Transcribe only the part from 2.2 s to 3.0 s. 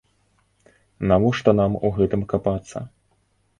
капацца!